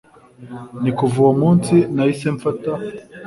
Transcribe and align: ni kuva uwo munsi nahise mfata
ni 0.81 0.91
kuva 0.97 1.15
uwo 1.21 1.33
munsi 1.41 1.75
nahise 1.93 2.27
mfata 2.35 2.71